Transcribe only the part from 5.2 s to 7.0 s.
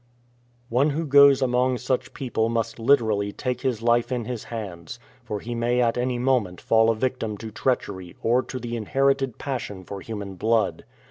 for he may at any moment fall a